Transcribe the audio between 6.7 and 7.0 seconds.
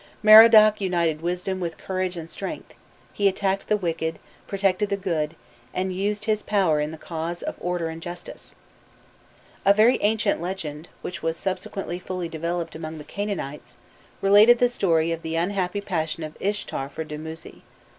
in the